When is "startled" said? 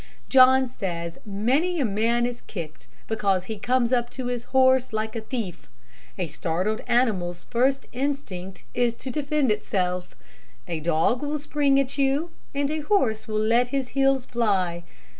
6.25-6.81